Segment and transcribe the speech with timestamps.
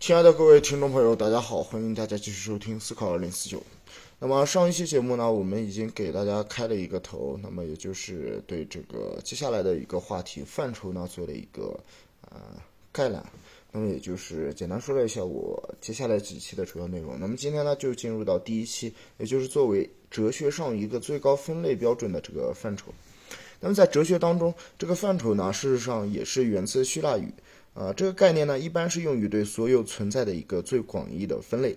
[0.00, 3.62] 亲爱的各位听众朋友，大家好，欢迎大家继续收听思考二零四九。
[4.18, 11.78] 那么上一期节目呢，我们已经给大家开了一个头，那么也就是对这个接下来的一个话题范畴呢做了一个
[12.30, 12.40] 呃
[12.90, 13.22] 概览。
[13.72, 17.20] 那么也就是简单说了一下我接下来几期的主要内容。
[17.20, 22.86] 那么今天呢就进入到第一期，也就是作为哲学上一个最高分类标准的这个范畴。
[23.60, 27.30] 那么在哲学当中，这个范畴呢，事实上也是源自希腊语。
[27.74, 31.76] 啊，这个概念呢，一般是用于对所有存在的一个最广义的分类。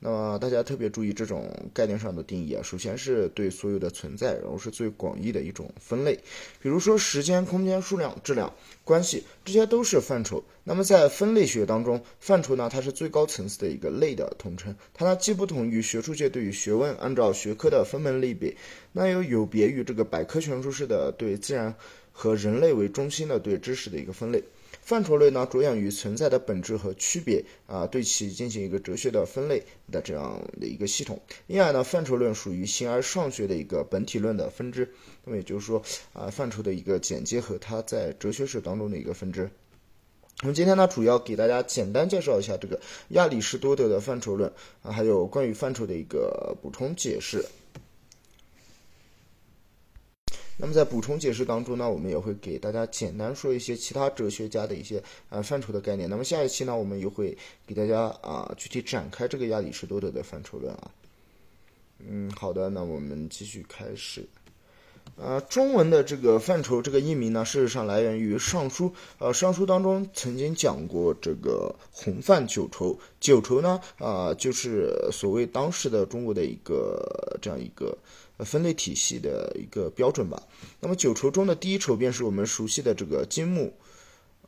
[0.00, 6.14] 那么大家特别注意这种概念上的定义啊，首先是对所有的存在，然后是最广义的一种分类。
[6.60, 8.52] 比如说时间、空间、数量、质量、
[8.84, 10.44] 关系，这些都是范畴。
[10.62, 14.76] 那么在分类学当中，范畴呢，它是最高层次的一个类的统称。
[14.92, 18.54] 它呢既不同于学术界对于学问按照学科的分门类别，
[18.92, 21.74] 那又有别于这个百科全书式的对自然
[22.12, 24.42] 和人类为中心的对知识的一个分类。
[24.84, 31.18] 范畴类呢，着眼于存在的本质和区别啊，对其进行一个哲学的分类的这样的一个系统。
[31.46, 34.86] 因而呢，范畴论属于形而上学的一个本体论的分支。
[35.24, 35.82] 那么也就是说
[36.12, 39.48] 啊，范畴的一个简介和它在哲学史当中的一个分支。
[40.42, 47.42] 我们今天呢，主要给大家简单介绍一下这个亚里士多德的范畴论啊，还有关于范畴的一个补充解释。
[50.56, 56.08] 那么在补充解释当中呢，我们也会给大家简单说一些其他哲学家的一些呃范畴的概念。
[56.08, 60.90] 那么下一期呢，我们又会给大家啊具体展开这个亚里士多德的范畴论啊。
[61.98, 64.24] 嗯，好的，那我们继续开始。
[65.16, 68.86] 呃，中文的这个范畴这个译名呢，事实上来源于《尚书》。
[69.18, 72.98] 呃，《尚书》当中曾经讲过这个洪范九畴。
[73.20, 77.96] 九畴呢，啊，就是所谓当时的中国的一个这样一个
[78.38, 80.42] 分类体系的一个标准吧。
[80.80, 83.72] 那么九畴中的第一畴便是我们熟悉的这个金木。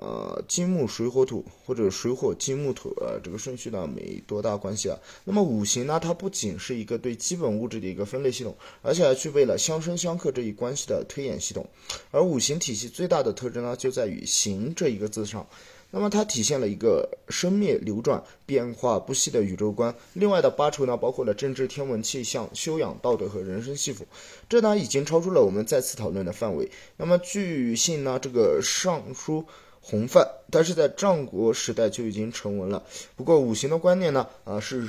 [0.00, 4.96] 呃，金木水火土，或者水火金木土，呃，这个顺序呢没多大关系啊。
[5.24, 11.66] 那么五行呢，它不仅是一个对基本物质的一个分类系统，而且还具备了相生相克这一关系的推演系统。
[12.12, 15.44] 而五行体系最大的特征呢，就在于“行”这一个字上。
[15.90, 19.92] 那么它体现了一个生灭流转、变化不息的宇宙观。
[20.12, 24.06] 另外的八畴呢，包括了政治、天文、气象、修养、道德和人生幸福。
[24.48, 26.70] 这呢，已经超出了我们再次讨论的范围。
[26.98, 29.42] 那么据信呢，这个《尚书》。
[29.80, 32.82] 洪范，但是在战国时代就已经成文了。
[33.16, 34.86] 不过五行的观念呢，啊是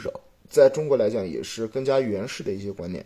[0.50, 3.06] 在中国来讲也是更加原始的一些观念。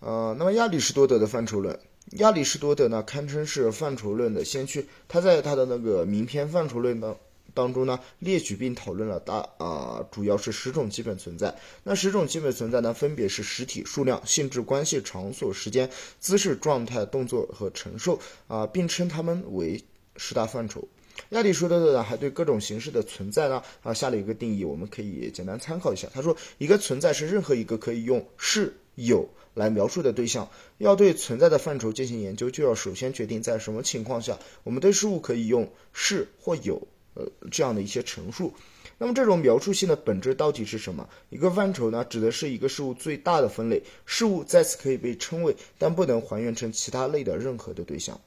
[0.00, 1.78] 呃，那么亚里士多德的范畴论，
[2.12, 4.86] 亚里士多德呢堪称是范畴论的先驱。
[5.08, 7.16] 他在他的那个名篇《范畴论》当
[7.54, 11.54] 当中呢，列举并讨论了大啊，主要是十种基本存在。
[11.84, 18.18] 那十种基本存在呢，分别是实体、数量、性质、关系、场所、时间、姿势、状态、动作和承受
[18.48, 19.84] 啊，并称它们为。
[20.16, 20.86] 十大范畴，
[21.30, 26.08] 亚里士多德呢还对各种形式的存在呢啊下了一个定义，我们可以简单参考一下。
[26.12, 30.48] 他说，一个存在是任何一个可以用是有来描述的对象。
[30.78, 38.52] 要对存在的范畴进行研究，就要首先决定在什么情况下我们对事物可以用是或有呃这样的一些陈述。
[38.98, 41.08] 那么这种描述性的本质到底是什么？
[41.28, 48.20] 一个范畴呢，指的是一个事物最大的分类，事物在此可以被称为，但不能还原成其他类的任何的对象。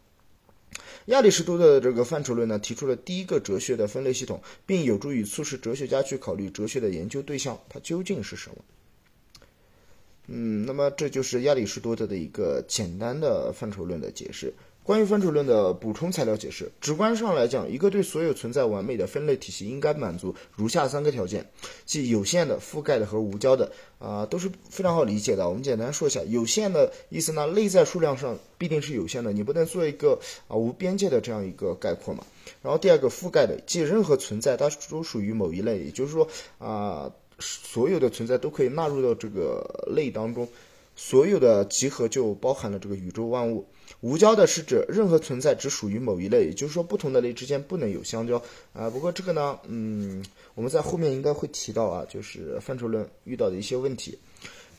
[1.05, 8.55] 亚里士多德的这个范畴论呢，提出了第一个哲学的分类系统，并有助于促使哲学家去考虑哲学的研究对象它究竟是什么。
[10.27, 14.51] 嗯，那么这就是亚里士多德的一个简单的范畴论的解释。
[14.85, 21.49] 关于范畴论的补充材料解释，直观上来讲，一个对所有存在完美的分类体系应该满足如下三个条件，
[21.85, 25.49] 即有限的、覆盖的和无交的，啊，都是非常好理解的。
[25.49, 32.23] 我们简单说一下，有限的意思呢，内在数量上必定是有限的，你不能做一个啊无边界的这样一个概括嘛。
[32.61, 36.27] 然后第二个覆盖的，即任何存在它都属于某一类，也就是说
[36.59, 40.47] 啊，所有的存在都可以纳入到这个类当中，
[40.95, 43.65] 所有的集合就包含了这个宇宙万物。
[44.01, 48.41] 无交的是指任何存在只属于某一类，也就是说不同的类之间不能有相交
[48.73, 48.89] 啊。
[48.89, 50.23] 不过这个呢，嗯，
[50.53, 54.17] 我们在后面应该会提到啊，就是范畴论遇到的一些问题。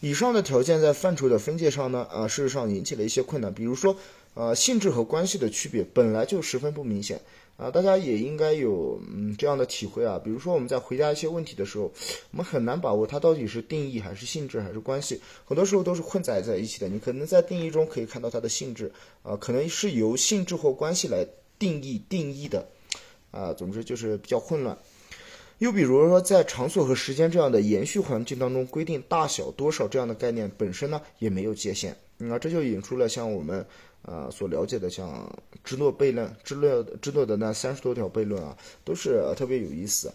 [0.01, 3.97] 以上的条件在范畴的分界上呢，啊，事实上引起了一些困难，比如说，
[4.35, 7.21] 呃，性质和关系的区别本来就十分不明显。
[7.57, 10.21] 啊，大家也应该有嗯这样的体会啊。
[10.23, 11.91] 比如说我们在回答一些问题的时候，
[12.31, 16.89] 我们很难把握它到底是定义还是性质还是关系，很多时候都是混杂在一起的。
[16.89, 18.93] 你可能在定义中可以看到它的性质，
[19.23, 21.27] 啊，可能是由性质或关系来
[21.59, 22.69] 定义定义的，
[23.31, 24.77] 啊，总之就是比较混乱。
[25.59, 33.67] 又比如说在场所和时间这样的延续环境当中，规定大小多少这样的概念本身呢也没有界限，那这就引出了像我们。
[34.03, 35.29] 啊，所了解的像
[35.65, 40.13] 芝诺悖论、芝诺芝诺的那三十多条悖论啊，都是特别有意思。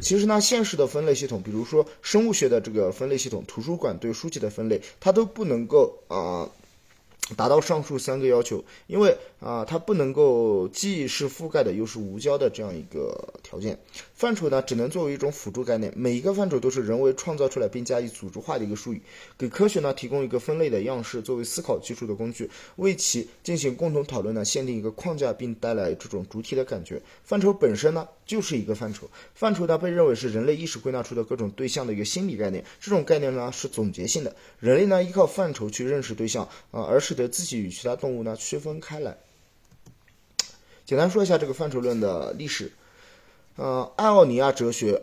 [0.00, 6.48] 其实呢，现实的分类系统，比如说生物学的这个分类系统，图书馆对书籍的分类，它都不能够啊。
[7.36, 13.78] 达到上述三个要求，因为啊，它不能够既是覆盖的又是无交的这样一个条件。
[14.14, 19.00] 范畴呢，只能作为一种辅助概念，每一个范畴都是人为创造出来并加以组织化的一个术语，
[19.38, 27.00] 给科学呢提供一个分类的样式，作为思考基础的工具，为其进行共同讨论呢，限定一个框架，并带来这种主体的感觉。
[27.22, 37.14] 范畴本身呢，就是一个范畴，范畴呢被认为是人类意识归纳出的各种对象的一个心理概念，这种概念呢是总结性的，人类呢依靠范畴去认识对象啊，而使。
[37.14, 39.16] 得自己与其他动物呢区分开来。
[40.86, 42.72] 简单说一下这个范畴论的历史。
[43.56, 45.02] 呃，爱奥尼亚哲学，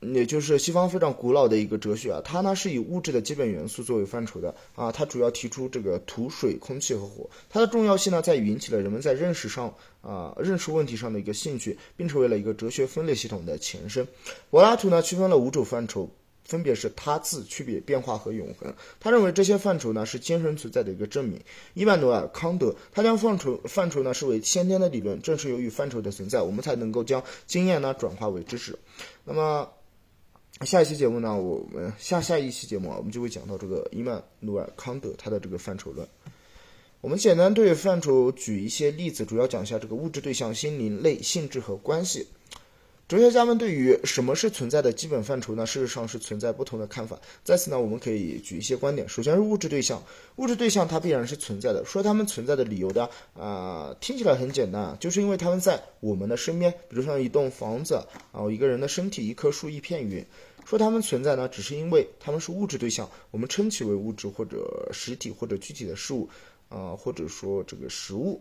[0.00, 7.30] 也就是西方非常古老的一个哲学啊，它呢是以物质的基本元素作为范畴的啊，它主要提出这个土、水、空气和火。
[7.48, 14.06] 它的重要性呢在于引起了人们在认识上啊认识问题上的一个兴趣，并成为了一个哲学分类系统的前身。
[14.50, 16.10] 柏拉图呢区分了五种范畴。
[16.44, 18.72] 分别是他自、区别、变化和永恒。
[19.00, 21.40] 他认为这些范畴呢是精神存在的一个证明。
[21.74, 28.78] 伊万努尔·康德他将范畴范畴呢视为先天的理论，正是由于范畴的存在，我们才能够将经验呢转化为知识。
[29.24, 29.68] 那么
[30.60, 36.06] 下一期节目呢，我们下下一期节目啊，我们就会讲到这个伊曼努尔·康德他的这个范畴论。
[37.00, 42.28] 我们简单对范畴举一些例子，主要讲一下这个物质、对象、心灵、类、性质和关系。
[43.06, 45.66] 哲学家们对于什么是存在的基本范畴呢？
[45.66, 47.20] 事实上是存在不同的看法。
[47.44, 49.06] 在此呢，我们可以举一些观点。
[49.06, 50.02] 首先是物质对象，
[50.36, 51.84] 物质对象它必然是存在的。
[51.84, 58.02] 说它们存在的理由的啊，听起来很简单啊，就是因为它们在我们的身边，比如像一栋房子
[58.32, 60.24] 啊，一个人的身体，一棵树，一片云。
[60.64, 66.26] 说它们存在呢，只是因为它们是物质对象，我们称其为物质或者实体或者具体的事物
[66.70, 68.40] 啊，或者说这个实物。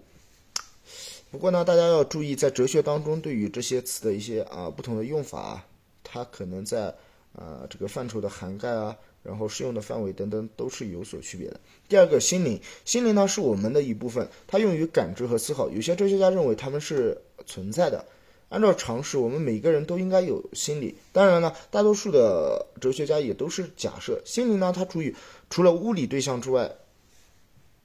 [1.33, 5.65] 不过呢，大家要注意，在哲学当中，对于这些词的一些啊不同的用法，
[6.03, 6.93] 它可能在
[7.35, 11.59] 啊这个范畴的涵盖啊，然后适用的范围等等都是有所区别的。
[11.89, 15.67] 第二个，心灵，心灵呢是我们的一部分，它用于感知和思考。
[15.71, 18.05] 有些哲学家认为它们是存在的。
[18.49, 20.95] 按照常识，我们每个人都应该有心理。
[21.11, 25.15] 当然了，大多数的哲学家也都是假设心灵呢，它处于
[25.49, 26.71] 除了物理对象之外。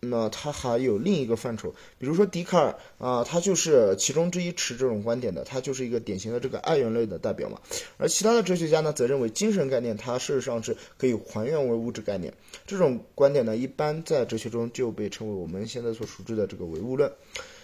[0.00, 7.60] 那他还有另一个范畴，比如说笛卡尔啊，他就是其中之一持这种观点的，他就是一个典型的这个二元类的代表嘛。
[7.96, 12.32] 而其他的哲学家呢，则认为精神概念它事实上是可以还原为物质概念。
[12.66, 17.12] 这种观点呢，一般在哲学中就被称为我们现在所熟知的这个唯物论。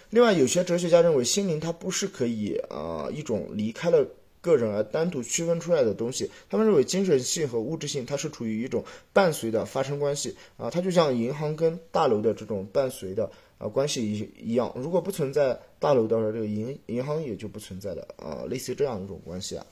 [0.09, 4.05] 另外，有些哲学家认为心灵它不是可以啊一种离开了。
[4.45, 13.27] 个人而单独区分出来的东西，他们认为精神性和物质性它是处于一种伴随的发生关系啊，它就像银行跟大楼的这种伴随的
[13.57, 19.65] 啊关系一一样，如果不存在大楼的话，这个银银行也就不存在了啊，类似这样一种关系啊。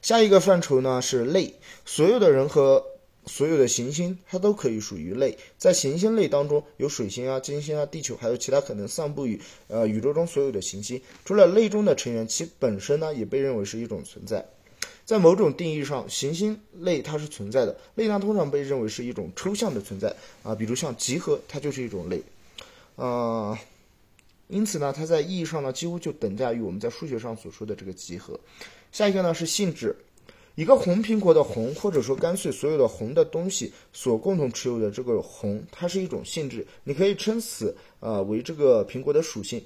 [0.00, 1.54] 下一个范畴呢是类，
[1.84, 2.95] 所有的人和。
[3.26, 11.00] 所有的行星它都可以属于类，在行星类当中有水星啊、金星啊、地球，还有其他可能散布于呃宇宙中所有的行星。
[11.24, 14.46] 除了类中的成员，其本身呢也被认为是一种存在。
[15.04, 22.22] 在某种定义上，行星类它是存在的，类呢通常被认为是一种抽象的存在啊，比如像集合，它就是一种类
[22.94, 23.58] 啊。
[24.48, 28.38] 因此呢，它在意义上呢几乎就等价于我们在数学上所说的这个集合。
[28.92, 29.96] 下一个呢是性质。
[30.56, 36.66] 一个红苹果的红，或者说干脆所有的红的东西所共同持有的这个红，它是一种性质。
[36.82, 39.62] 你可以称此啊为这个苹果的属性。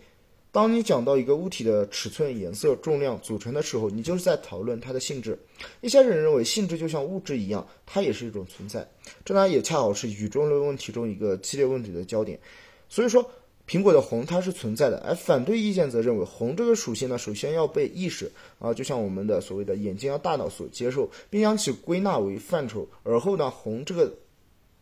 [0.51, 5.39] 当你讲到一个物体的尺寸、颜色、重量组成的时候，你就是在讨论它的性质。
[5.81, 8.85] 一些人认为性质就像物质一样，它也是一种存在。
[9.25, 12.41] 这呢也恰好是宇宙论问题中一个激烈问题的焦点。
[12.89, 13.31] 所以说。
[13.71, 24.13] 苹果的红它是存在的，而反对意见则认为红这个属性呢，首先要被意识啊，就像我们的所谓的眼睛要大脑所接受，并将其归纳为范畴，而后呢，红这个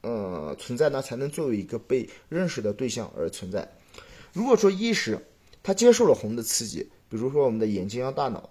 [0.00, 3.71] 呃存在呢，才能作为一个被认识的对象而存在。
[4.33, 5.18] 如果说意识
[5.62, 8.49] 它接受了红的刺激，比如说我们的眼睛要大脑，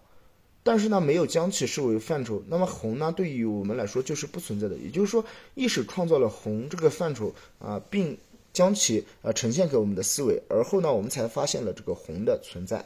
[0.62, 4.75] 但是呢没有将其视为范畴，那么红呢对于我们来说就是不存在的。
[4.77, 5.25] 也就是说，
[5.56, 8.15] 意识创造了红这个范畴啊，并。
[8.58, 12.78] 将其呃呈现给我们的思维，而后呢，我们才发现了这个红的存在。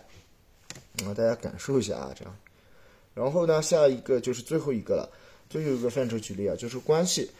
[1.05, 2.35] 啊，大家感受一下啊，这样。
[3.13, 5.09] 然后呢，下一个就是最后一个了，
[5.49, 7.31] 最后一个范畴举例啊，就是关系。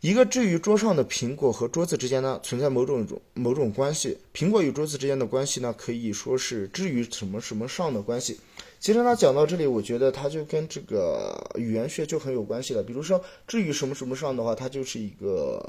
[0.00, 4.18] 一个置于桌上的苹果和桌子之间呢，存在某种种某种关系。
[4.34, 8.40] 苹果与桌子之间的关系呢，可以说是置于什么什么上的关系。
[8.80, 12.82] 其实呢，讲到这里，我觉得它就跟这个语言学就很有关系了。
[12.82, 15.64] 比如说，置于什么什么上的话，它就是一个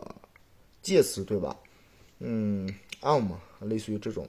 [0.81, 1.55] 介词，对吧？
[2.23, 2.67] 嗯
[3.01, 4.27] ，on 嘛，类似于这种。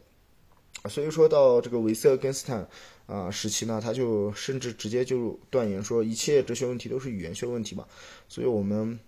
[0.91, 2.69] 所以说到这个维特根斯坦
[3.07, 7.87] 啊时期呢，他就甚至直接就断言说，一切哲学问题都是语言学问题嘛。
[8.29, 8.99] 所以我们。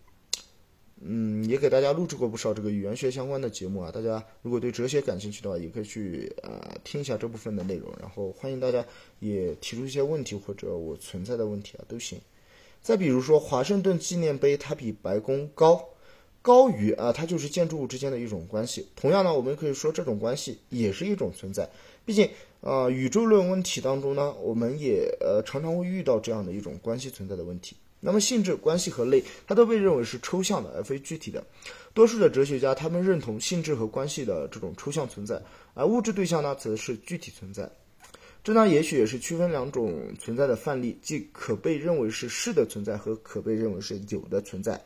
[0.98, 3.92] 嗯，也给大家录制过不少这个语言学相关的节目啊。
[3.92, 7.94] 大家如果对哲学感兴趣的话，也可以去呃听一下这部分的内容。
[8.00, 8.82] 然后欢迎大家
[9.18, 12.18] 也提出一些问题或者我存在的问题啊，都行。
[12.80, 15.86] 再比如说华盛顿纪念碑，它比白宫高，
[16.46, 18.86] 高于啊，它就是建筑物之间的一种关系。
[18.94, 21.68] 同样呢，我们可以说这种关系也是一种存在。
[22.04, 27.74] 毕竟啊，宇宙论问题当中呢，我们也呃常常会遇到这样的一种关系存在的问题。
[27.98, 31.44] 那么性质、关系和类，它都被认为是抽象的，而非具体的。
[31.92, 35.42] 多数的哲学家他们认同性质和关系的这种抽象存在，
[35.74, 37.68] 而物质对象呢，则是具体存在。
[38.44, 44.80] 这呢，也许也是区分两种存在的范例，即可被认为是是的存在和可被认为是有的存在。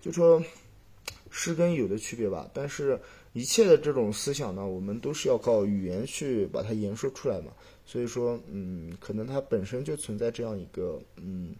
[0.00, 0.42] 就说
[1.30, 2.50] 是跟有的区别吧。
[2.52, 2.98] 但是，
[3.32, 7.52] 一切的这种思想呢，我们都是要靠语言去把它言说出来嘛。
[7.84, 11.54] 所以说，嗯，可能它本身就存在这样一个，嗯。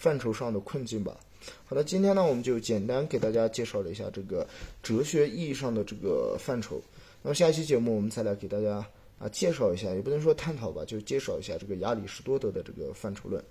[0.00, 1.18] 范畴上的困境吧。
[1.66, 4.46] 好的，今天呢，我们就简单给大家介绍了一下这个
[4.80, 6.80] 哲学意义上的这个范畴。
[7.20, 8.86] 那么下一期节目，我们再来给大家
[9.18, 13.42] 啊介绍一下，也不能说探讨吧，就介绍一下这个亚里士多德的这个范畴论。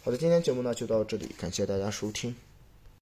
[0.00, 2.47] 好的，今天节目呢就到这里，感谢大家收听。